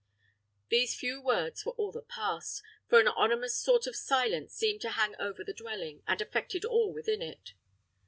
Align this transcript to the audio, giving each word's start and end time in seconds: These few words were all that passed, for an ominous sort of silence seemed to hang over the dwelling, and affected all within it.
These 0.69 0.95
few 0.95 1.21
words 1.21 1.63
were 1.63 1.73
all 1.73 1.91
that 1.91 2.07
passed, 2.07 2.63
for 2.87 2.99
an 2.99 3.07
ominous 3.09 3.55
sort 3.55 3.85
of 3.85 3.95
silence 3.95 4.51
seemed 4.55 4.81
to 4.81 4.89
hang 4.97 5.13
over 5.19 5.43
the 5.43 5.53
dwelling, 5.53 6.01
and 6.07 6.19
affected 6.19 6.65
all 6.65 6.91
within 6.91 7.21
it. 7.21 7.53